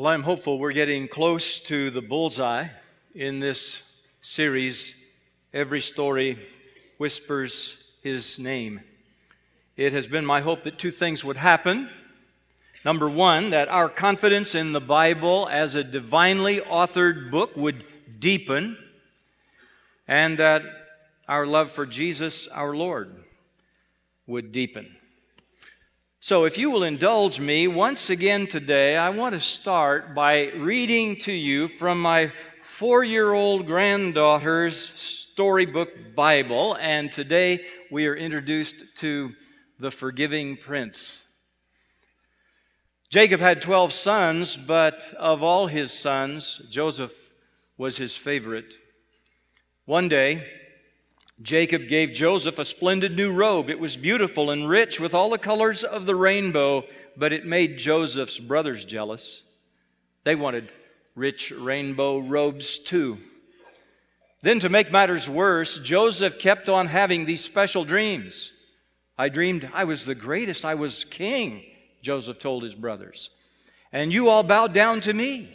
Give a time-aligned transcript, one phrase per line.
[0.00, 2.68] Well, I'm hopeful we're getting close to the bullseye
[3.14, 3.82] in this
[4.22, 4.94] series.
[5.52, 6.38] Every story
[6.96, 8.80] whispers his name.
[9.76, 11.90] It has been my hope that two things would happen.
[12.82, 17.84] Number one, that our confidence in the Bible as a divinely authored book would
[18.18, 18.78] deepen,
[20.08, 20.62] and that
[21.28, 23.14] our love for Jesus, our Lord,
[24.26, 24.96] would deepen.
[26.22, 31.16] So, if you will indulge me once again today, I want to start by reading
[31.20, 32.30] to you from my
[32.62, 36.76] four year old granddaughter's storybook Bible.
[36.78, 39.32] And today we are introduced to
[39.78, 41.24] the forgiving prince.
[43.08, 47.14] Jacob had 12 sons, but of all his sons, Joseph
[47.78, 48.74] was his favorite.
[49.86, 50.46] One day,
[51.42, 53.70] Jacob gave Joseph a splendid new robe.
[53.70, 56.84] It was beautiful and rich with all the colors of the rainbow,
[57.16, 59.42] but it made Joseph's brothers jealous.
[60.24, 60.70] They wanted
[61.14, 63.18] rich rainbow robes too.
[64.42, 68.52] Then, to make matters worse, Joseph kept on having these special dreams.
[69.18, 71.62] I dreamed I was the greatest, I was king,
[72.02, 73.30] Joseph told his brothers.
[73.92, 75.54] And you all bowed down to me.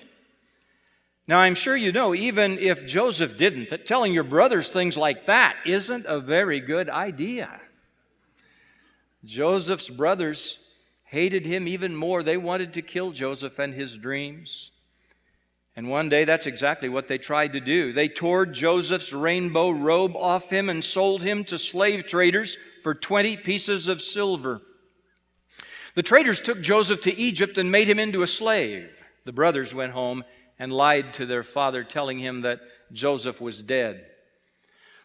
[1.27, 5.25] Now, I'm sure you know, even if Joseph didn't, that telling your brothers things like
[5.25, 7.61] that isn't a very good idea.
[9.23, 10.59] Joseph's brothers
[11.05, 12.21] hated him even more.
[12.21, 14.71] They wanted to kill Joseph and his dreams.
[15.75, 17.91] And one day, that's exactly what they tried to do.
[17.91, 23.37] They tore Joseph's rainbow robe off him and sold him to slave traders for 20
[23.37, 24.61] pieces of silver.
[25.95, 29.03] The traders took Joseph to Egypt and made him into a slave.
[29.25, 30.23] The brothers went home
[30.57, 32.59] and lied to their father, telling him that
[32.91, 34.05] Joseph was dead.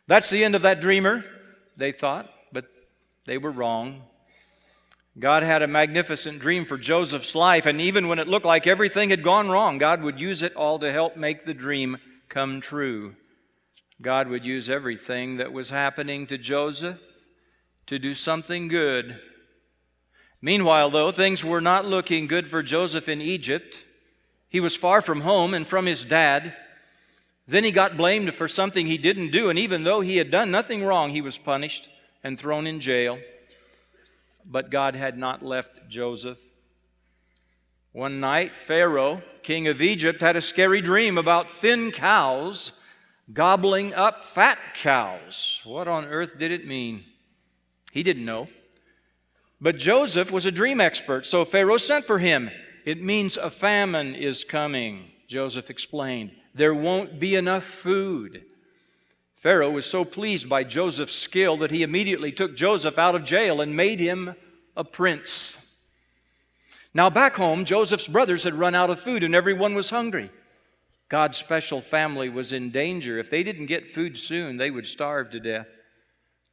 [0.06, 1.24] That's the end of that dreamer,
[1.76, 2.66] they thought, but
[3.24, 4.02] they were wrong.
[5.18, 9.10] God had a magnificent dream for Joseph's life, and even when it looked like everything
[9.10, 11.98] had gone wrong, God would use it all to help make the dream
[12.28, 13.16] come true.
[14.00, 17.00] God would use everything that was happening to Joseph
[17.86, 19.20] to do something good.
[20.40, 23.82] Meanwhile, though, things were not looking good for Joseph in Egypt.
[24.50, 26.54] He was far from home and from his dad.
[27.46, 30.50] Then he got blamed for something he didn't do, and even though he had done
[30.50, 31.88] nothing wrong, he was punished
[32.22, 33.18] and thrown in jail.
[34.44, 36.40] But God had not left Joseph.
[37.92, 42.72] One night, Pharaoh, king of Egypt, had a scary dream about thin cows
[43.32, 45.60] gobbling up fat cows.
[45.64, 47.04] What on earth did it mean?
[47.92, 48.48] He didn't know.
[49.60, 52.50] But Joseph was a dream expert, so Pharaoh sent for him.
[52.84, 56.32] It means a famine is coming, Joseph explained.
[56.54, 58.44] There won't be enough food.
[59.36, 63.60] Pharaoh was so pleased by Joseph's skill that he immediately took Joseph out of jail
[63.60, 64.34] and made him
[64.76, 65.58] a prince.
[66.92, 70.30] Now, back home, Joseph's brothers had run out of food and everyone was hungry.
[71.08, 73.18] God's special family was in danger.
[73.18, 75.68] If they didn't get food soon, they would starve to death.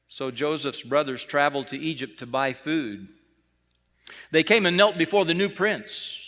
[0.08, 3.10] So Joseph's brothers traveled to Egypt to buy food.
[4.32, 6.24] They came and knelt before the new prince.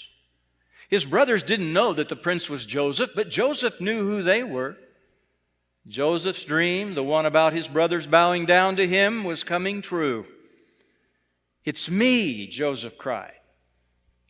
[0.90, 4.78] His brothers didn't know that the prince was Joseph, but Joseph knew who they were.
[5.88, 10.26] Joseph's dream, the one about his brothers bowing down to him, was coming true.
[11.66, 13.34] It's me, Joseph cried.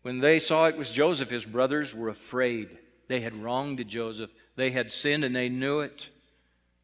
[0.02, 2.78] When they saw it was Joseph, his brothers were afraid.
[3.08, 4.32] They had wronged Joseph.
[4.56, 6.10] They had sinned and they knew it.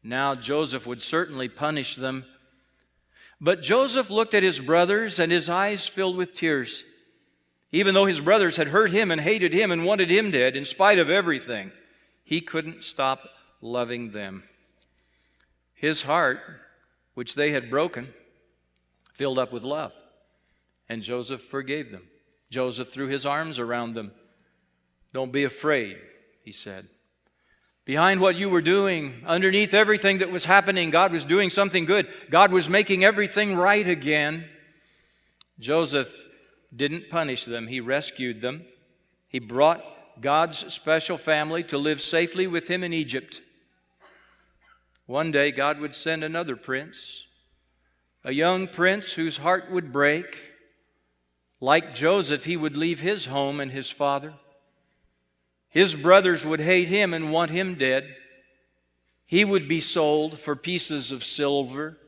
[0.02, 2.24] Now Joseph would certainly punish them
[3.40, 6.84] but Joseph looked at his brothers, and his eyes filled with tears.
[7.72, 10.64] Even though his brothers had hurt him and hated him and wanted him dead, in
[10.64, 11.72] spite of everything,
[12.24, 13.28] he couldn't stop
[13.60, 14.44] loving them.
[15.74, 16.40] His heart,
[17.14, 18.14] which they had broken,
[19.12, 19.92] filled up with love,
[20.88, 22.08] and Joseph forgave them.
[22.50, 24.12] Joseph threw his arms around them.
[25.12, 25.98] Don't be afraid,
[26.44, 26.88] he said.
[27.86, 32.08] Behind what you were doing, underneath everything that was happening, God was doing something good.
[32.30, 34.44] God was making everything right again.
[35.60, 36.12] Joseph
[36.74, 38.64] didn't punish them, he rescued them.
[39.28, 39.84] He brought
[40.20, 43.40] God's special family to live safely with him in Egypt.
[45.06, 47.26] One day, God would send another prince,
[48.24, 50.54] a young prince whose heart would break.
[51.60, 54.34] Like Joseph, he would leave his home and his father.
[55.76, 58.16] His brothers would hate him and want him dead.
[59.26, 61.98] He would be sold for pieces of silver.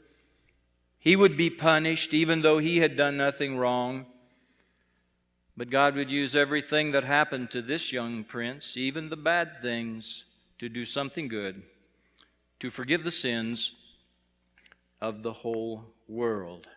[0.99, 4.06] He would be punished even though he had done nothing wrong.
[5.55, 10.25] But God would use everything that happened to this young prince, even the bad things,
[10.61, 11.62] to do something good,
[12.61, 13.73] to forgive the sins
[14.99, 16.69] of the whole world.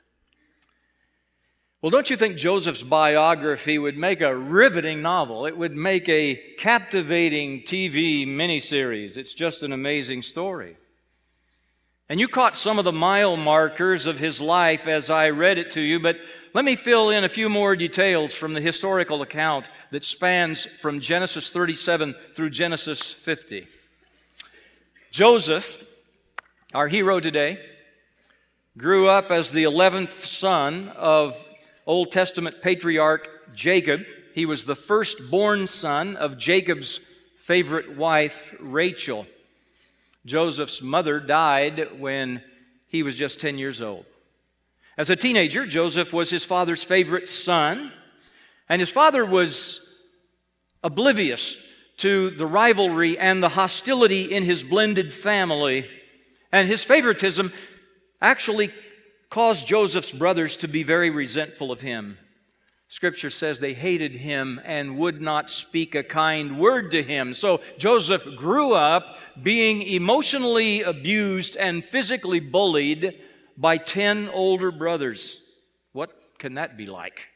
[1.81, 5.47] Well, don't you think Joseph's biography would make a riveting novel?
[5.47, 9.17] It would make a captivating TV miniseries.
[9.17, 10.77] It's just an amazing story.
[12.07, 15.71] And you caught some of the mile markers of his life as I read it
[15.71, 16.17] to you, but
[16.53, 20.99] let me fill in a few more details from the historical account that spans from
[20.99, 23.65] Genesis 37 through Genesis 50.
[25.09, 25.83] Joseph,
[26.75, 27.59] our hero today,
[28.77, 31.43] grew up as the 11th son of
[31.85, 34.05] Old Testament patriarch Jacob.
[34.33, 36.99] He was the firstborn son of Jacob's
[37.37, 39.25] favorite wife, Rachel.
[40.25, 42.43] Joseph's mother died when
[42.87, 44.05] he was just 10 years old.
[44.97, 47.91] As a teenager, Joseph was his father's favorite son,
[48.69, 49.85] and his father was
[50.83, 51.57] oblivious
[51.97, 55.87] to the rivalry and the hostility in his blended family.
[56.51, 57.53] And his favoritism
[58.21, 58.71] actually
[59.31, 62.19] caused Joseph's brothers to be very resentful of him.
[62.89, 67.33] Scripture says they hated him and would not speak a kind word to him.
[67.33, 73.17] So Joseph grew up being emotionally abused and physically bullied
[73.55, 75.39] by 10 older brothers.
[75.93, 77.29] What can that be like?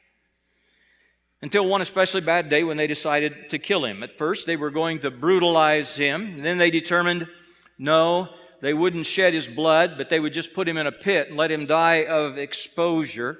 [1.42, 4.04] Until one especially bad day when they decided to kill him.
[4.04, 6.42] At first, they were going to brutalize him.
[6.42, 7.30] Then they determined,
[7.78, 8.30] no,
[8.66, 11.38] they wouldn't shed his blood, but they would just put him in a pit and
[11.38, 13.38] let him die of exposure.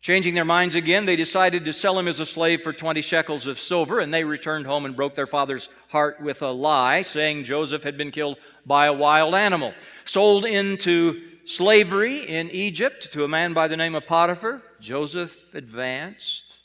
[0.00, 3.48] Changing their minds again, they decided to sell him as a slave for 20 shekels
[3.48, 7.42] of silver, and they returned home and broke their father's heart with a lie, saying
[7.42, 9.74] Joseph had been killed by a wild animal.
[10.04, 16.60] Sold into slavery in Egypt to a man by the name of Potiphar, Joseph advanced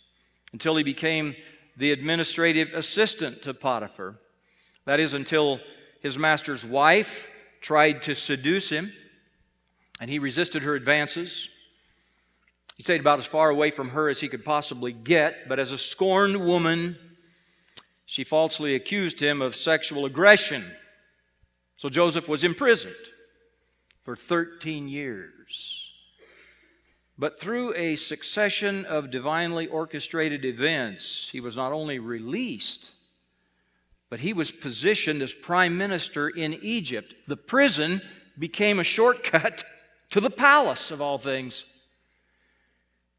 [0.54, 1.36] until he became
[1.76, 4.14] the administrative assistant to Potiphar.
[4.86, 5.60] That is, until
[6.02, 7.32] his master's wife
[7.62, 8.94] tried to seduce him,
[10.00, 11.50] and he resisted her advances.
[12.76, 15.72] He stayed about as far away from her as he could possibly get, but as
[15.72, 16.98] a scorned woman,
[18.06, 20.64] she falsely accused him of sexual aggression.
[21.76, 22.96] So Joseph was imprisoned
[24.04, 25.92] for 13 years.
[27.18, 32.94] But through a succession of divinely orchestrated events, he was not only released,
[34.10, 37.14] but he was positioned as prime minister in Egypt.
[37.28, 38.02] The prison
[38.38, 39.64] became a shortcut
[40.12, 41.66] to the palace of all things.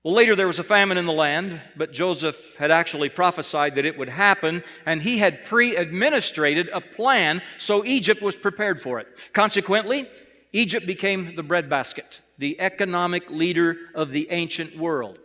[0.04, 3.84] Well, later there was a famine in the land, but Joseph had actually prophesied that
[3.84, 9.00] it would happen, and he had pre administrated a plan so Egypt was prepared for
[9.00, 9.08] it.
[9.32, 10.08] Consequently,
[10.52, 15.18] Egypt became the breadbasket, the economic leader of the ancient world.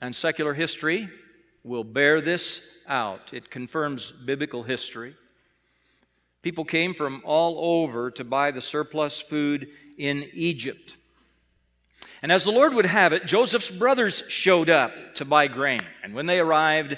[0.00, 1.08] And secular history
[1.64, 3.32] will bear this out.
[3.32, 5.14] It confirms biblical history.
[6.42, 10.96] People came from all over to buy the surplus food in Egypt.
[12.22, 15.80] And as the Lord would have it, Joseph's brothers showed up to buy grain.
[16.02, 16.96] And when they arrived,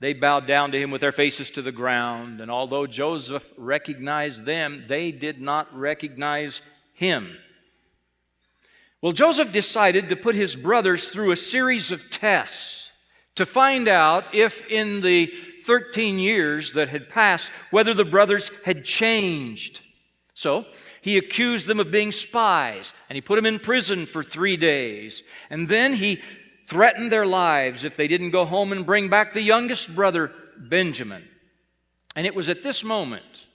[0.00, 2.40] they bowed down to him with their faces to the ground.
[2.40, 6.60] And although Joseph recognized them, they did not recognize
[6.92, 7.36] him.
[9.00, 12.81] Well, Joseph decided to put his brothers through a series of tests
[13.36, 15.32] to find out if in the
[15.64, 19.80] 13 years that had passed, whether the brothers had changed.
[20.34, 20.66] So
[21.00, 25.22] he accused them of being spies, and he put them in prison for three days.
[25.50, 26.20] And then he
[26.66, 31.24] threatened their lives if they didn't go home and bring back the youngest brother, Benjamin.
[32.16, 33.46] And it was at this moment,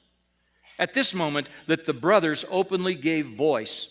[0.79, 3.89] at this moment, that the brothers openly gave voice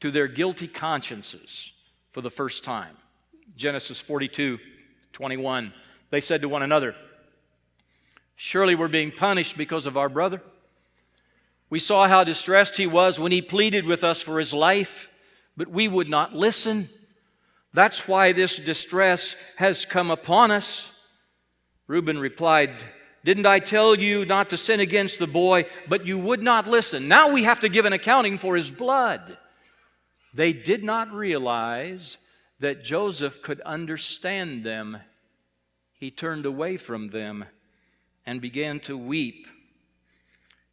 [0.00, 1.72] to their guilty consciences
[2.12, 2.96] for the first time.
[3.56, 4.58] Genesis 42
[5.12, 5.72] 21.
[6.10, 6.94] They said to one another,
[8.36, 10.42] Surely we're being punished because of our brother.
[11.68, 15.08] We saw how distressed he was when he pleaded with us for his life,
[15.56, 16.88] but we would not listen.
[17.72, 20.98] That's why this distress has come upon us.
[21.86, 22.82] Reuben replied,
[23.24, 27.06] Didn't I tell you not to sin against the boy, but you would not listen?
[27.06, 29.36] Now we have to give an accounting for his blood.
[30.34, 32.16] They did not realize
[32.60, 34.98] that Joseph could understand them.
[35.92, 37.46] He turned away from them
[38.24, 39.48] and began to weep.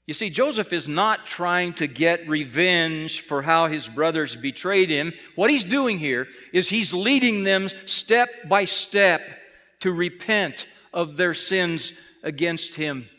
[0.06, 5.12] You see, Joseph is not trying to get revenge for how his brothers betrayed him.
[5.36, 9.22] What he's doing here is he's leading them step by step
[9.82, 11.91] to repent of their sins
[12.24, 13.10] against him.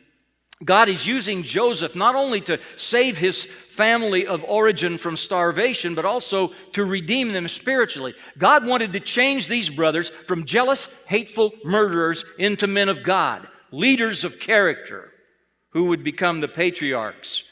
[0.64, 6.04] God is using Joseph not only to save his family of origin from starvation, but
[6.04, 8.14] also to redeem them spiritually.
[8.36, 14.24] God wanted to change these brothers from jealous, hateful murderers into men of God, leaders
[14.24, 15.12] of character,
[15.70, 17.44] who would become the patriarchs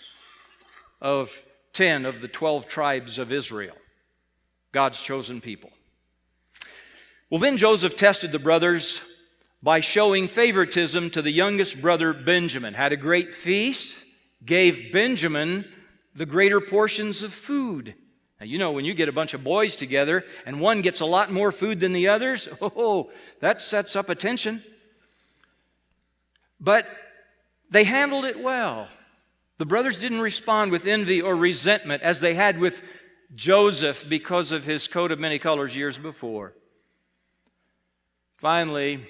[1.00, 1.42] of
[1.74, 3.76] 10 of the 12 tribes of Israel,
[4.72, 5.70] God's chosen people.
[7.30, 9.00] Well, then Joseph tested the brothers
[9.62, 14.04] by showing favoritism to the youngest brother Benjamin, had a great feast,
[14.44, 15.64] gave Benjamin
[16.14, 17.94] the greater portions of food.
[18.40, 21.06] Now, you know, when you get a bunch of boys together and one gets a
[21.06, 23.10] lot more food than the others, oh,
[23.40, 24.62] that sets up a tension.
[26.60, 26.86] But
[27.70, 28.88] they handled it well.
[29.58, 32.82] The brothers didn't respond with envy or resentment as they had with
[33.34, 36.52] Joseph because of his coat of many colors years before.
[38.36, 39.06] Finally,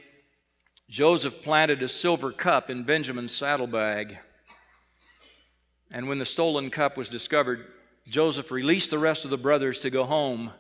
[0.89, 4.19] Joseph planted a silver cup in Benjamin's saddlebag.
[5.93, 7.67] And when the stolen cup was discovered,
[8.09, 10.53] Joseph released the rest of the brothers to go home,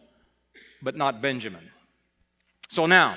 [0.82, 1.70] but not Benjamin.
[2.68, 3.16] So now,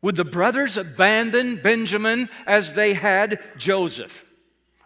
[0.00, 4.24] would the brothers abandon Benjamin as they had Joseph?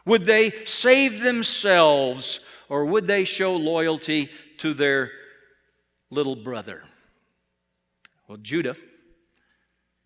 [0.07, 5.11] Would they save themselves or would they show loyalty to their
[6.11, 6.83] little brother?
[8.27, 8.77] Well, Judah,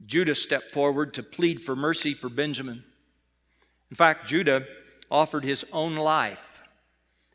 [0.04, 2.84] Judah stepped forward to plead for mercy for Benjamin.
[3.90, 4.66] In fact, Judah
[5.10, 6.62] offered his own life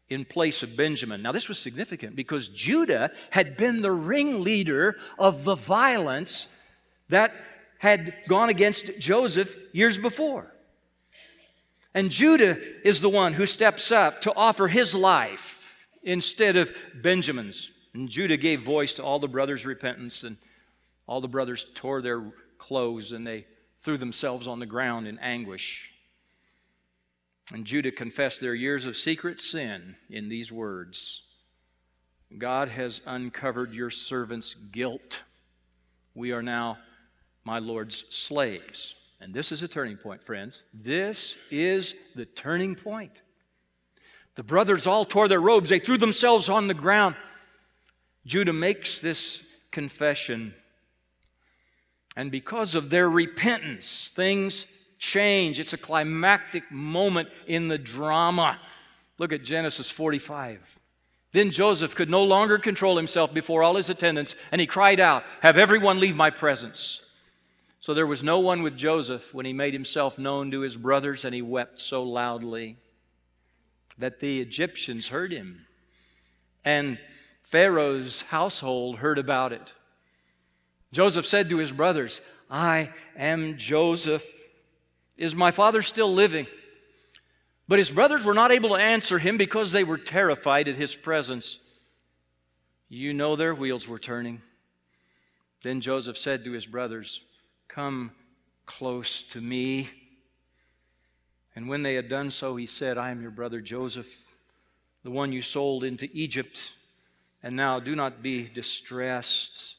[0.09, 1.21] in place of Benjamin.
[1.21, 6.47] Now, this was significant because Judah had been the ringleader of the violence
[7.09, 7.33] that
[7.79, 10.53] had gone against Joseph years before.
[11.93, 17.71] And Judah is the one who steps up to offer his life instead of Benjamin's.
[17.93, 20.37] And Judah gave voice to all the brothers' repentance, and
[21.07, 22.23] all the brothers tore their
[22.61, 23.45] clothes and they
[23.81, 25.91] threw themselves on the ground in anguish.
[27.53, 31.23] And Judah confessed their years of secret sin in these words
[32.37, 35.23] God has uncovered your servant's guilt.
[36.13, 36.77] We are now
[37.43, 38.95] my Lord's slaves.
[39.19, 40.63] And this is a turning point, friends.
[40.73, 43.21] This is the turning point.
[44.35, 47.15] The brothers all tore their robes, they threw themselves on the ground.
[48.25, 50.53] Judah makes this confession.
[52.15, 54.65] And because of their repentance, things
[54.97, 55.59] change.
[55.59, 58.59] It's a climactic moment in the drama.
[59.17, 60.79] Look at Genesis 45.
[61.31, 65.23] Then Joseph could no longer control himself before all his attendants, and he cried out,
[65.41, 67.01] Have everyone leave my presence.
[67.79, 71.25] So there was no one with Joseph when he made himself known to his brothers,
[71.25, 72.77] and he wept so loudly
[73.97, 75.65] that the Egyptians heard him.
[76.63, 76.99] And
[77.41, 79.73] Pharaoh's household heard about it.
[80.91, 84.25] Joseph said to his brothers, I am Joseph.
[85.17, 86.47] Is my father still living?
[87.67, 90.95] But his brothers were not able to answer him because they were terrified at his
[90.95, 91.57] presence.
[92.89, 94.41] You know their wheels were turning.
[95.63, 97.21] Then Joseph said to his brothers,
[97.69, 98.11] Come
[98.65, 99.89] close to me.
[101.55, 104.35] And when they had done so, he said, I am your brother Joseph,
[105.03, 106.73] the one you sold into Egypt.
[107.43, 109.77] And now do not be distressed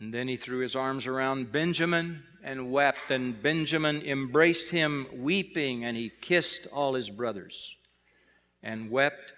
[0.00, 5.84] and then he threw his arms around Benjamin and wept, and Benjamin embraced him, weeping,
[5.84, 7.76] and he kissed all his brothers
[8.62, 9.32] and wept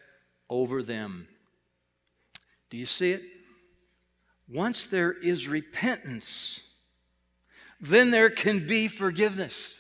[0.49, 1.29] over them.
[2.69, 3.23] Do you see it?
[4.49, 6.63] Once there is repentance,
[7.81, 9.80] then there can be forgiveness.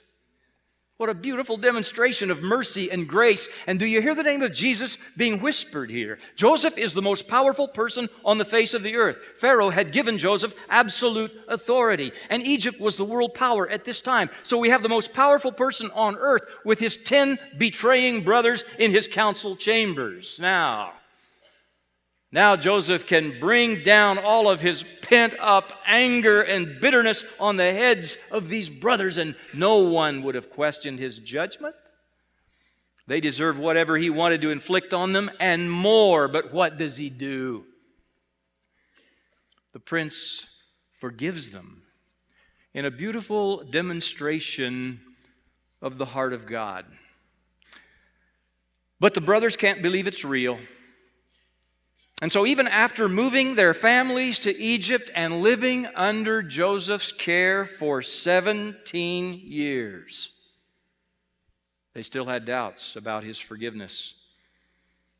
[1.00, 3.48] What a beautiful demonstration of mercy and grace.
[3.66, 6.18] And do you hear the name of Jesus being whispered here?
[6.36, 9.18] Joseph is the most powerful person on the face of the earth.
[9.34, 14.28] Pharaoh had given Joseph absolute authority, and Egypt was the world power at this time.
[14.42, 18.90] So we have the most powerful person on earth with his 10 betraying brothers in
[18.90, 20.38] his council chambers.
[20.38, 20.92] Now,
[22.32, 27.72] now Joseph can bring down all of his pent up anger and bitterness on the
[27.72, 31.74] heads of these brothers, and no one would have questioned his judgment.
[33.06, 37.10] They deserve whatever he wanted to inflict on them and more, but what does he
[37.10, 37.64] do?
[39.72, 40.46] The prince
[40.92, 41.82] forgives them
[42.72, 45.00] in a beautiful demonstration
[45.82, 46.84] of the heart of God.
[49.00, 50.58] But the brothers can't believe it's real.
[52.22, 58.02] And so, even after moving their families to Egypt and living under Joseph's care for
[58.02, 60.32] 17 years,
[61.94, 64.16] they still had doubts about his forgiveness.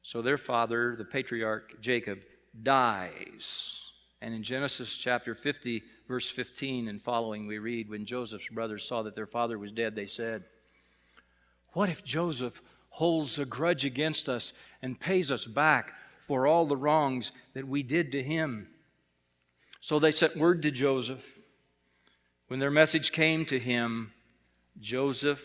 [0.03, 2.21] So, their father, the patriarch Jacob,
[2.63, 3.81] dies.
[4.21, 9.03] And in Genesis chapter 50, verse 15 and following, we read when Joseph's brothers saw
[9.03, 10.45] that their father was dead, they said,
[11.73, 14.53] What if Joseph holds a grudge against us
[14.83, 15.95] and pays us back?
[16.31, 18.69] For all the wrongs that we did to him.
[19.81, 21.41] So they sent word to Joseph.
[22.47, 24.13] When their message came to him,
[24.79, 25.45] Joseph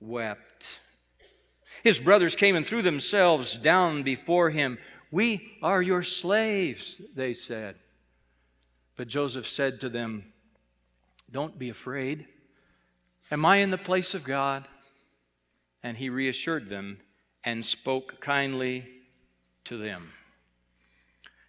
[0.00, 0.80] wept.
[1.84, 4.78] His brothers came and threw themselves down before him.
[5.12, 7.78] We are your slaves, they said.
[8.96, 10.32] But Joseph said to them,
[11.30, 12.26] Don't be afraid.
[13.30, 14.66] Am I in the place of God?
[15.84, 16.98] And he reassured them
[17.44, 18.97] and spoke kindly
[19.68, 20.12] to them.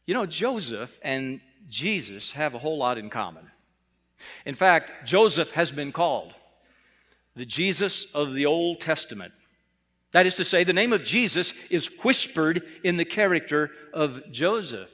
[0.06, 3.52] You know, Joseph and Jesus have a whole lot in common.
[4.46, 6.34] In fact, Joseph has been called
[7.36, 9.34] the Jesus of the Old Testament.
[10.12, 14.90] That is to say, the name of Jesus is whispered in the character of Joseph.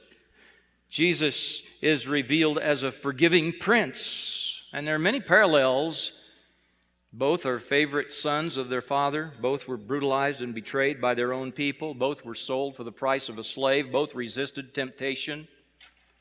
[0.90, 6.12] Jesus is revealed as a forgiving prince, and there are many parallels.
[7.18, 9.32] Both are favorite sons of their father.
[9.40, 11.94] Both were brutalized and betrayed by their own people.
[11.94, 13.90] Both were sold for the price of a slave.
[13.90, 15.48] Both resisted temptation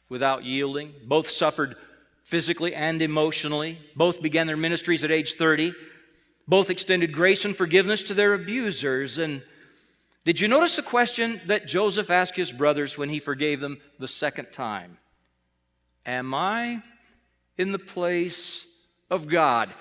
[0.08, 0.94] without yielding.
[1.04, 1.76] Both suffered
[2.24, 3.78] physically and emotionally.
[3.98, 5.74] Both began their ministries at age 30.
[6.48, 9.20] Both extended grace and forgiveness to their abusers.
[9.20, 9.44] And
[10.24, 14.08] did you notice the question that Joseph asked his brothers when he forgave them the
[14.08, 14.98] second time?
[16.06, 16.82] Am I
[17.58, 18.66] in the place
[19.12, 19.74] of God?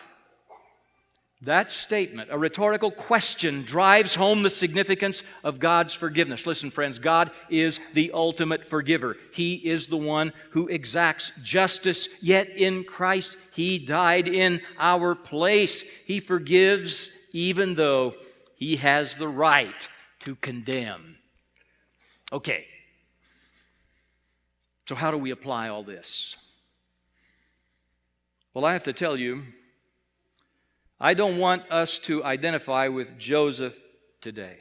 [1.45, 6.47] That statement, a rhetorical question, drives home the significance of God's forgiveness.
[6.47, 9.17] Listen, friends, God is the ultimate forgiver.
[9.33, 15.83] He is the one who exacts justice, yet in Christ, He died in our place.
[15.83, 18.15] He forgives even though
[18.57, 19.89] He has the right
[20.21, 21.19] to condemn.
[22.33, 22.67] Okay.
[24.89, 26.37] So, how do we apply all this?
[28.55, 29.43] Well, I have to tell you,
[31.05, 33.79] I don't want us to identify with Joseph
[34.23, 34.57] today.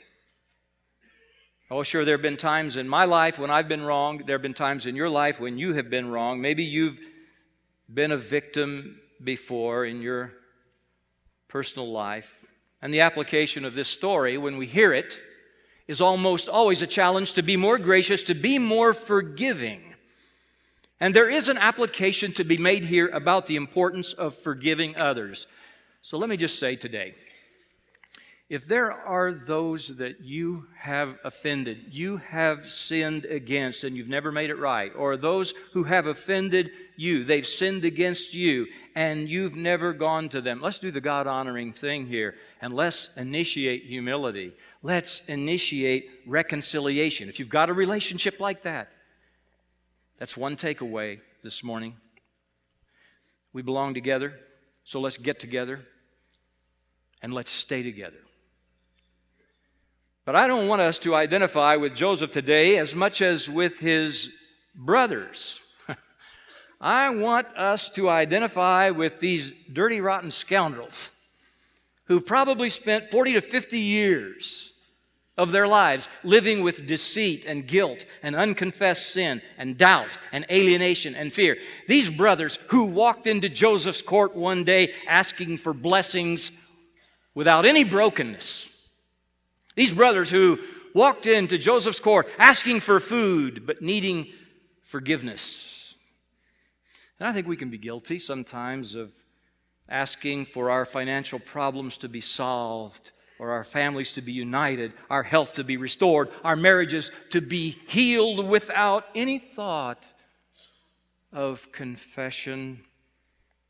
[1.71, 4.23] Oh, sure, there have been times in my life when I've been wrong.
[4.25, 6.41] There have been times in your life when you have been wrong.
[6.41, 6.99] Maybe you've
[7.91, 10.33] been a victim before in your
[11.47, 12.45] personal life.
[12.81, 15.17] And the application of this story, when we hear it,
[15.87, 19.93] is almost always a challenge to be more gracious, to be more forgiving.
[20.99, 25.47] And there is an application to be made here about the importance of forgiving others.
[26.03, 27.13] So let me just say today
[28.49, 34.33] if there are those that you have offended, you have sinned against, and you've never
[34.33, 39.55] made it right, or those who have offended you, they've sinned against you, and you've
[39.55, 44.51] never gone to them, let's do the God honoring thing here, and let's initiate humility.
[44.83, 47.29] Let's initiate reconciliation.
[47.29, 48.91] If you've got a relationship like that,
[50.19, 51.95] that's one takeaway this morning.
[53.53, 54.37] We belong together,
[54.83, 55.87] so let's get together
[57.23, 58.19] and let's stay together.
[60.25, 64.29] But I don't want us to identify with Joseph today as much as with his
[64.75, 65.61] brothers.
[66.81, 71.09] I want us to identify with these dirty, rotten scoundrels
[72.05, 74.73] who probably spent 40 to 50 years
[75.37, 81.15] of their lives living with deceit and guilt and unconfessed sin and doubt and alienation
[81.15, 81.57] and fear.
[81.87, 86.51] These brothers who walked into Joseph's court one day asking for blessings
[87.35, 88.69] without any brokenness.
[89.75, 90.59] These brothers who
[90.93, 94.27] walked into Joseph's court asking for food but needing
[94.83, 95.95] forgiveness.
[97.19, 99.11] And I think we can be guilty sometimes of
[99.89, 105.23] asking for our financial problems to be solved or our families to be united, our
[105.23, 110.07] health to be restored, our marriages to be healed without any thought
[111.31, 112.83] of confession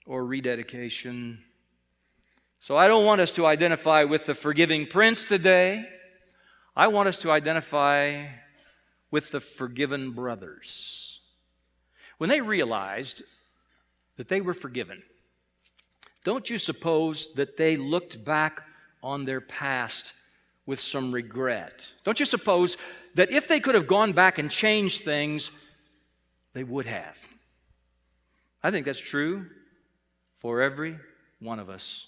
[0.05, 1.41] or rededication
[2.63, 5.83] so I don't want us to identify with the forgiving prince today.
[6.73, 8.27] I want us to identify
[9.11, 11.19] with the forgiven brothers.
[12.19, 13.21] When they realized
[14.15, 15.03] that they were forgiven,
[16.23, 18.61] don't you suppose that they looked back
[19.03, 20.13] on their past
[20.65, 21.91] with some regret?
[22.05, 22.77] Don't you suppose
[23.15, 25.51] that if they could have gone back and changed things,
[26.53, 27.19] they would have?
[28.63, 29.47] I think that's true
[30.39, 30.97] for every
[31.41, 32.07] one of us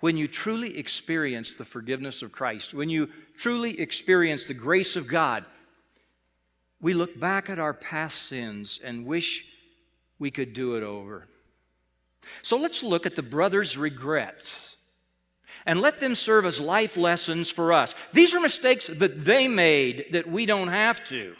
[0.00, 5.08] when you truly experience the forgiveness of Christ, when you truly experience the grace of
[5.08, 5.44] God,
[6.80, 9.52] we look back at our past sins and wish
[10.18, 11.26] we could do it over.
[12.42, 14.76] So let's look at the brothers' regrets
[15.64, 17.94] and let them serve as life lessons for us.
[18.12, 21.34] These are mistakes that they made that we don't have to.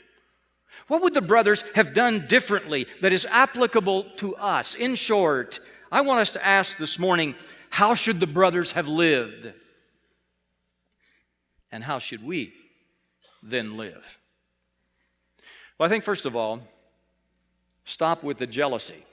[0.88, 4.75] What would the brothers have done differently that is applicable to us?
[4.75, 7.35] In short, I want us to ask this morning
[7.77, 9.53] how should the brothers have lived?
[11.71, 12.55] And how should we
[13.43, 14.19] then live?
[15.77, 16.62] Well, I think, first of all,
[17.85, 19.05] stop with the jealousy.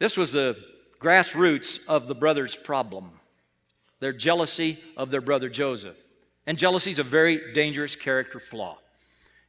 [0.00, 0.58] This was the
[1.00, 3.12] grassroots of the brothers' problem
[4.00, 5.98] their jealousy of their brother Joseph.
[6.44, 8.78] And jealousy is a very dangerous character flaw.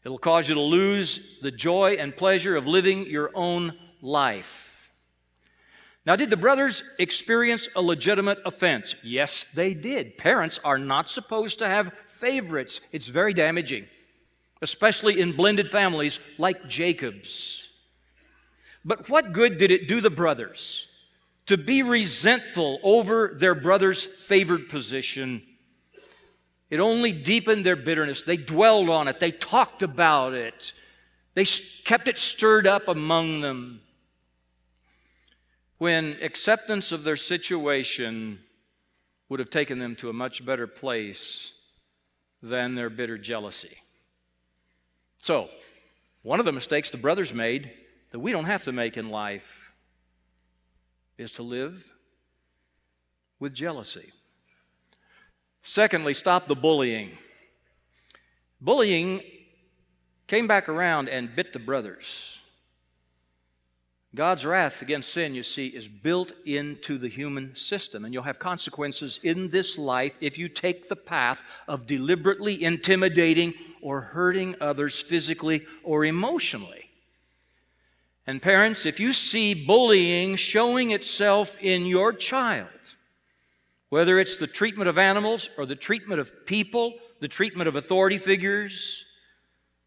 [0.06, 4.69] It'll cause you to lose the joy and pleasure of living your own life.
[6.10, 8.96] Now, did the brothers experience a legitimate offense?
[9.04, 10.18] Yes, they did.
[10.18, 13.86] Parents are not supposed to have favorites, it's very damaging,
[14.60, 17.70] especially in blended families like Jacob's.
[18.84, 20.88] But what good did it do the brothers
[21.46, 25.44] to be resentful over their brother's favored position?
[26.72, 28.24] It only deepened their bitterness.
[28.24, 30.74] They dwelled on it, they talked about it,
[31.36, 33.82] they kept it stirred up among them.
[35.80, 38.40] When acceptance of their situation
[39.30, 41.54] would have taken them to a much better place
[42.44, 43.78] than their bitter jealousy.
[45.18, 45.50] So,
[46.22, 47.72] one of the mistakes the brothers made
[48.12, 49.72] that we don't have to make in life
[51.18, 51.94] is to live
[53.40, 54.12] with jealousy.
[55.64, 57.18] Secondly, stop the bullying.
[58.60, 59.22] Bullying
[60.28, 62.40] came back around and bit the brothers.
[64.16, 68.40] God's wrath against sin, you see, is built into the human system, and you'll have
[68.40, 75.00] consequences in this life if you take the path of deliberately intimidating or hurting others
[75.00, 76.90] physically or emotionally.
[78.26, 82.68] And parents, if you see bullying showing itself in your child,
[83.90, 88.18] whether it's the treatment of animals or the treatment of people, the treatment of authority
[88.18, 89.06] figures,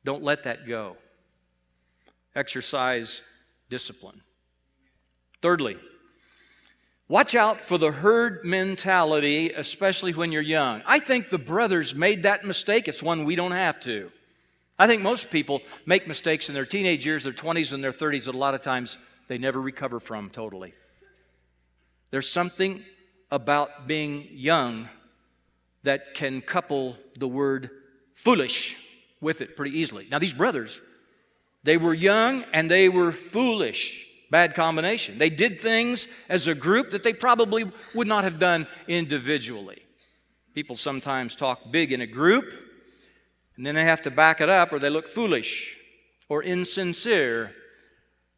[0.05, 0.97] don't let that go.
[2.35, 3.21] Exercise
[3.73, 4.21] discipline.
[5.41, 5.79] Thirdly,
[7.09, 10.83] watch out for the herd mentality, especially when you're young.
[10.85, 12.87] I think the brothers made that mistake.
[12.87, 14.13] It's one we don't have to.
[14.79, 18.27] I think most people make mistakes in their teenage years, their 20s, and their 30s
[18.27, 20.75] that a lot of times they never recover from totally.
[22.11, 22.85] There's something
[23.31, 24.91] about being young
[25.83, 27.71] that can couple the word
[28.13, 28.77] foolish
[29.23, 30.09] with it pretty easily.
[30.11, 30.83] Now, these brothers,
[31.65, 34.07] they were young and they were foolish.
[34.31, 35.19] Bad combination.
[35.19, 39.83] They did things as a group that they probably would not have done individually.
[40.55, 42.53] People sometimes talk big in a group,
[43.57, 45.77] and then they have to back it up, or they look foolish
[46.29, 47.55] or insincere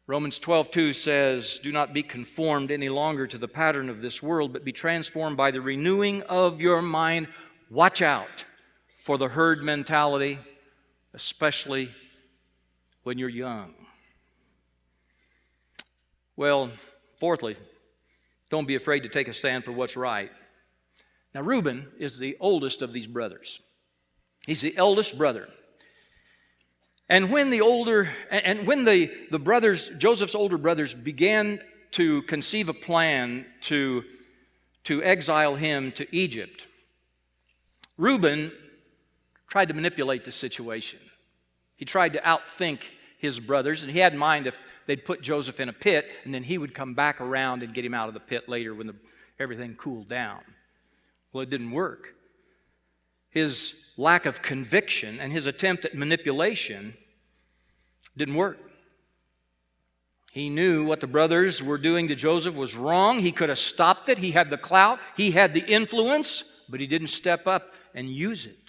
[0.07, 4.53] Romans 12:2 says, "Do not be conformed any longer to the pattern of this world,
[4.53, 7.27] but be transformed by the renewing of your mind.
[7.71, 8.45] Watch out
[9.01, 10.37] for the herd mentality,
[11.15, 11.91] especially
[13.05, 13.73] when you're young."
[16.35, 16.69] Well,
[17.19, 17.55] fourthly,
[18.49, 20.31] don't be afraid to take a stand for what's right.
[21.33, 23.61] Now, Reuben is the oldest of these brothers.
[24.45, 25.49] He's the eldest brother.
[27.09, 32.67] And when the older, and when the, the brothers, Joseph's older brothers, began to conceive
[32.67, 34.03] a plan to,
[34.85, 36.65] to exile him to Egypt,
[37.97, 38.51] Reuben
[39.47, 40.99] tried to manipulate the situation.
[41.75, 42.79] He tried to outthink
[43.17, 46.33] his brothers, and he had in mind if they'd put Joseph in a pit, and
[46.33, 48.87] then he would come back around and get him out of the pit later when
[48.87, 48.95] the,
[49.39, 50.41] everything cooled down.
[51.33, 52.15] Well, it didn't work
[53.35, 56.95] his lack of conviction and his attempt at manipulation
[58.15, 58.57] didn't work.
[60.31, 63.19] He knew what the brothers were doing to Joseph was wrong.
[63.19, 64.17] He could have stopped it.
[64.17, 68.45] He had the clout, he had the influence, but he didn't step up and use
[68.45, 68.64] it.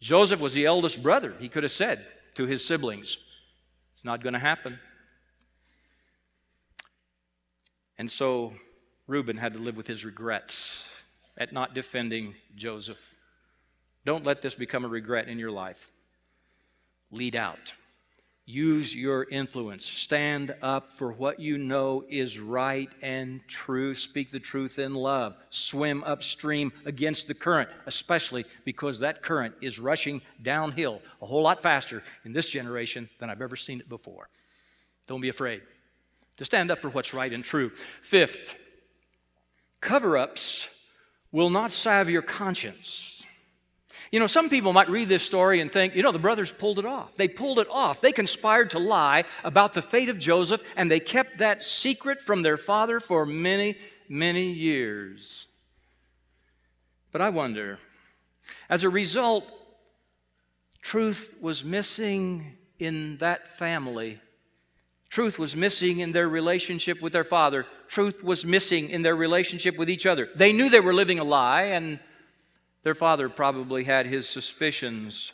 [0.00, 1.34] Joseph was the eldest brother.
[1.38, 3.18] He could have said to his siblings,
[3.94, 4.78] It's not going to happen.
[7.98, 8.52] And so
[9.06, 10.92] Reuben had to live with his regrets
[11.38, 13.14] at not defending Joseph.
[14.04, 15.90] Don't let this become a regret in your life.
[17.10, 17.74] Lead out.
[18.48, 19.84] Use your influence.
[19.84, 23.92] Stand up for what you know is right and true.
[23.92, 25.36] Speak the truth in love.
[25.50, 31.58] Swim upstream against the current, especially because that current is rushing downhill a whole lot
[31.58, 34.28] faster in this generation than I've ever seen it before.
[35.08, 35.62] Don't be afraid
[36.36, 37.72] to stand up for what's right and true.
[38.00, 38.54] Fifth,
[39.80, 40.68] cover ups
[41.32, 43.15] will not salve your conscience.
[44.10, 46.78] You know, some people might read this story and think, you know, the brothers pulled
[46.78, 47.16] it off.
[47.16, 48.00] They pulled it off.
[48.00, 52.42] They conspired to lie about the fate of Joseph, and they kept that secret from
[52.42, 53.76] their father for many,
[54.08, 55.46] many years.
[57.10, 57.78] But I wonder,
[58.68, 59.52] as a result,
[60.82, 64.20] truth was missing in that family.
[65.08, 67.66] Truth was missing in their relationship with their father.
[67.88, 70.28] Truth was missing in their relationship with each other.
[70.34, 72.00] They knew they were living a lie, and
[72.86, 75.32] their father probably had his suspicions.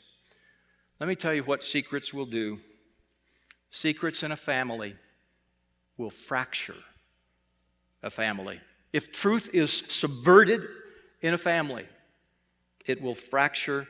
[0.99, 2.59] Let me tell you what secrets will do.
[3.71, 4.97] Secrets in a family
[5.99, 6.83] will fracture
[8.03, 8.59] a family.
[8.95, 10.63] If truth is subverted
[11.21, 11.85] in a family,
[12.87, 13.87] it will fracture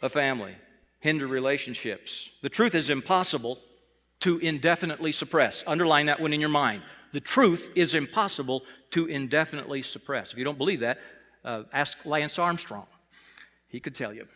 [0.00, 0.54] a family,
[1.00, 2.30] hinder relationships.
[2.40, 3.58] The truth is impossible
[4.20, 5.62] to indefinitely suppress.
[5.66, 6.82] Underline that one in your mind.
[7.12, 10.32] The truth is impossible to indefinitely suppress.
[10.32, 11.00] If you don't believe that,
[11.44, 12.86] uh, ask Lance Armstrong.
[13.68, 14.26] He could tell you.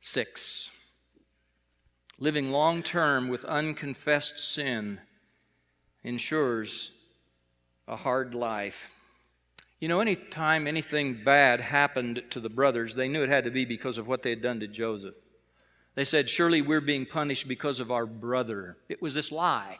[0.00, 0.70] Six,
[2.18, 5.00] living long term with unconfessed sin
[6.02, 6.90] ensures
[7.86, 8.96] a hard life.
[9.78, 13.64] You know, anytime anything bad happened to the brothers, they knew it had to be
[13.64, 15.14] because of what they had done to Joseph.
[15.94, 18.76] They said, Surely we're being punished because of our brother.
[18.88, 19.78] It was this lie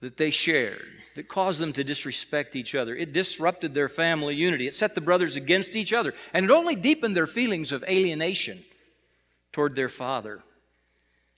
[0.00, 2.94] that they shared that caused them to disrespect each other.
[2.94, 4.66] It disrupted their family unity.
[4.66, 6.14] It set the brothers against each other.
[6.32, 8.64] And it only deepened their feelings of alienation
[9.52, 10.40] toward their father.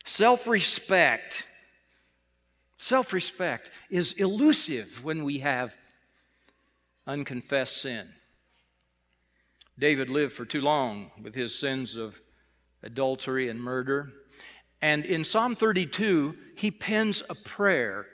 [0.05, 1.47] Self respect.
[2.77, 5.77] Self respect is elusive when we have
[7.07, 8.09] unconfessed sin.
[9.79, 12.23] David lived for too long with his sins of
[12.83, 14.13] adultery and murder.
[14.81, 18.07] And in Psalm 32, he pens a prayer.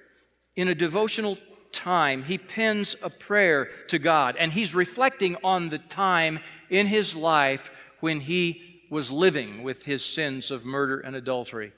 [0.59, 1.39] In a devotional
[1.71, 4.35] time, he pens a prayer to God.
[4.37, 10.05] And he's reflecting on the time in his life when he was living with his
[10.05, 11.73] sins of murder and adultery.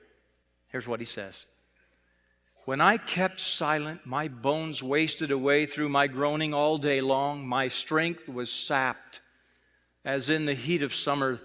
[0.69, 1.45] Here's what he says
[2.65, 7.47] When I kept silent, my bones wasted away through my groaning all day long.
[7.47, 9.21] My strength was sapped
[10.07, 11.39] as in the heat of summer.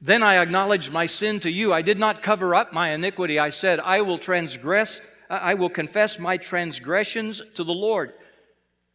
[0.00, 1.72] Then I acknowledged my sin to you.
[1.72, 3.38] I did not cover up my iniquity.
[3.38, 8.12] I said, I will transgress, I will confess my transgressions to the Lord.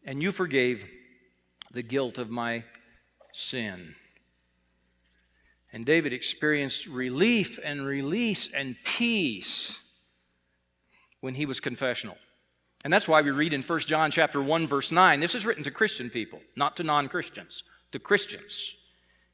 [0.06, 0.86] And you forgave
[1.72, 2.63] the guilt of my
[3.34, 3.96] sin.
[5.72, 9.78] And David experienced relief and release and peace
[11.22, 12.18] when he was confessional.
[12.84, 15.20] And that's why we read in 1 John chapter 1 verse 9.
[15.20, 18.76] This is written to Christian people, not to non-Christians, to Christians.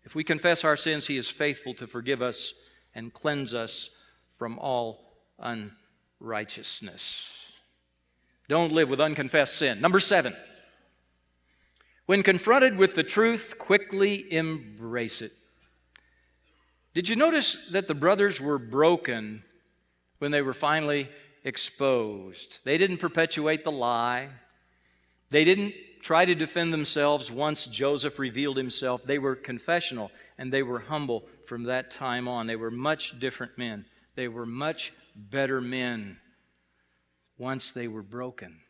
[0.04, 2.54] If we confess our sins, he is faithful to forgive us
[2.94, 3.90] and cleanse us
[4.30, 5.85] from all unrighteousness.
[8.48, 9.82] Don't live with unconfessed sin.
[9.82, 10.36] Number 7.
[12.06, 15.32] When confronted with the truth, quickly embrace it.
[16.94, 19.44] Did you notice that the brothers were broken
[20.20, 21.10] when they were finally
[21.44, 22.60] exposed?
[22.64, 24.30] They didn't perpetuate the lie.
[25.30, 29.02] They didn't try to defend themselves once Joseph revealed himself.
[29.02, 32.46] They were confessional and they were humble from that time on.
[32.46, 33.86] They were much different men.
[34.16, 36.18] They were much better men
[37.38, 38.62] once they were broken.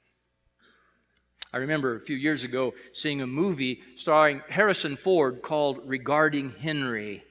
[1.53, 7.23] I remember a few years ago seeing a movie starring Harrison Ford called Regarding Henry.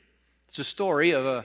[0.47, 1.45] It's a story of a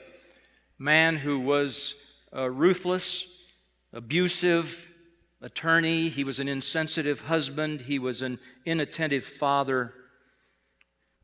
[0.78, 1.96] man who was
[2.32, 3.44] a ruthless,
[3.92, 4.94] abusive
[5.42, 6.10] attorney.
[6.10, 7.82] He was an insensitive husband.
[7.82, 9.94] He was an inattentive father.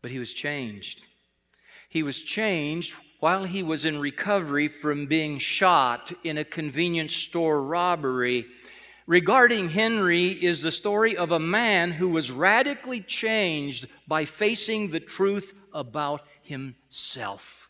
[0.02, 1.06] But he was changed.
[1.88, 7.62] He was changed while he was in recovery from being shot in a convenience store
[7.62, 8.46] robbery.
[9.08, 15.00] Regarding Henry is the story of a man who was radically changed by facing the
[15.00, 17.70] truth about himself.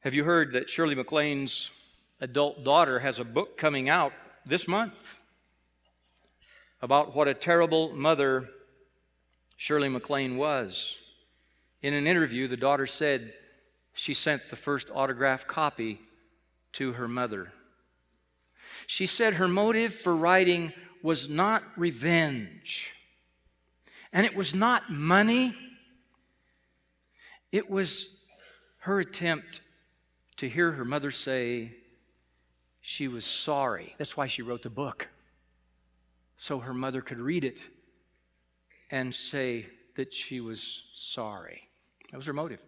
[0.00, 1.72] Have you heard that Shirley MacLaine's
[2.20, 4.12] adult daughter has a book coming out
[4.46, 5.20] this month
[6.80, 8.48] about what a terrible mother
[9.56, 10.98] Shirley MacLaine was?
[11.82, 13.34] In an interview, the daughter said
[13.94, 16.00] she sent the first autographed copy
[16.72, 17.52] to her mother.
[18.86, 22.92] She said her motive for writing was not revenge,
[24.12, 25.54] and it was not money,
[27.52, 28.20] it was
[28.78, 29.60] her attempt
[30.36, 31.72] to hear her mother say
[32.80, 33.94] she was sorry.
[33.98, 35.08] That's why she wrote the book,
[36.36, 37.60] so her mother could read it
[38.90, 41.67] and say that she was sorry.
[42.10, 42.62] That was her motive.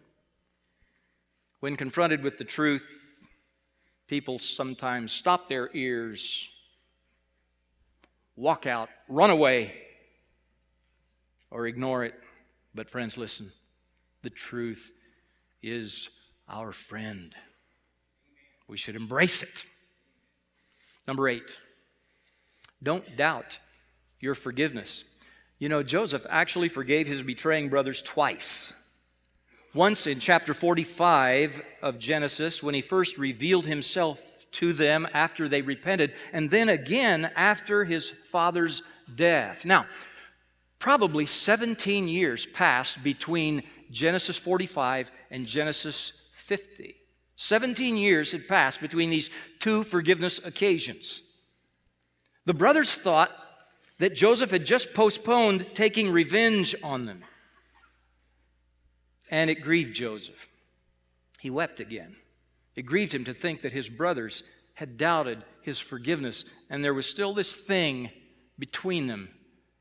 [1.59, 2.87] When confronted with the truth,
[4.07, 6.49] people sometimes stop their ears,
[8.35, 9.73] walk out, run away,
[11.49, 12.15] or ignore it.
[12.73, 13.51] But, friends, listen
[14.21, 14.91] the truth
[15.63, 16.09] is
[16.47, 17.33] our friend.
[18.67, 19.65] We should embrace it.
[21.07, 21.57] Number eight,
[22.83, 23.57] don't doubt
[24.19, 25.03] your forgiveness.
[25.59, 28.73] You know, Joseph actually forgave his betraying brothers twice.
[29.73, 35.61] Once in chapter 45 of Genesis, when he first revealed himself to them after they
[35.61, 38.81] repented, and then again after his father's
[39.15, 39.65] death.
[39.65, 39.85] Now,
[40.77, 46.95] probably 17 years passed between Genesis 45 and Genesis 50.
[47.37, 49.29] 17 years had passed between these
[49.59, 51.21] two forgiveness occasions.
[52.45, 53.31] The brothers thought
[53.99, 57.23] that Joseph had just postponed taking revenge on them.
[59.31, 60.47] And it grieved Joseph.
[61.39, 62.15] He wept again.
[62.75, 64.43] It grieved him to think that his brothers
[64.75, 68.11] had doubted his forgiveness, and there was still this thing
[68.59, 69.29] between them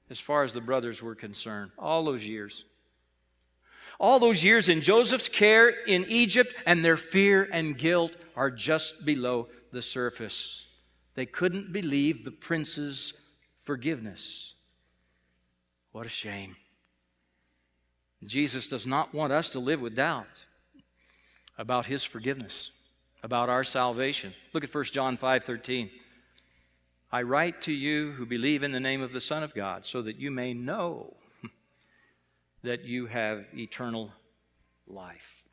[0.08, 1.70] as far as the brothers were concerned.
[1.78, 2.64] All those years.
[3.98, 9.04] All those years in Joseph's care in Egypt, and their fear and guilt are just
[9.04, 10.66] below the surface.
[11.14, 13.12] They couldn't believe the prince's
[13.62, 14.54] forgiveness.
[15.92, 16.56] What a shame.
[18.24, 20.44] Jesus does not want us to live with doubt
[21.56, 22.70] about his forgiveness,
[23.22, 24.34] about our salvation.
[24.52, 25.90] Look at 1 John 5:13.
[27.12, 30.02] I write to you who believe in the name of the Son of God, so
[30.02, 31.16] that you may know
[32.62, 34.12] that you have eternal
[34.86, 35.44] life.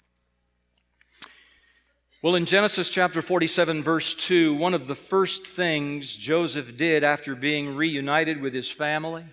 [2.22, 7.36] Well, in Genesis chapter 47, verse 2, one of the first things Joseph did after
[7.36, 9.24] being reunited with his family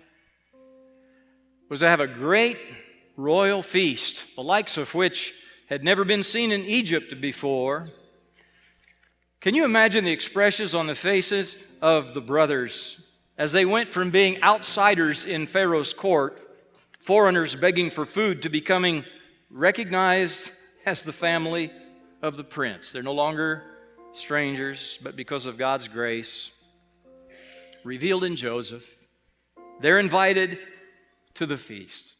[1.69, 2.59] was to have a great
[3.17, 5.35] royal feast, the likes of which
[5.69, 7.89] had never been seen in Egypt before.
[9.41, 13.01] Can you imagine the expressions on the faces of the brothers
[13.37, 16.45] as they went from being outsiders in Pharaoh's court,
[16.99, 19.05] foreigners begging for food, to becoming
[19.51, 20.51] recognized
[20.87, 21.71] as the family
[22.23, 22.93] of the prince?
[22.93, 23.63] They're no longer
[24.13, 26.51] strangers, but because of God's grace
[27.85, 28.97] revealed in Joseph,
[29.81, 30.59] they're invited
[31.35, 32.15] to the feast.